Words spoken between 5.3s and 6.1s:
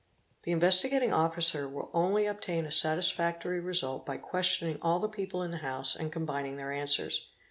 in the house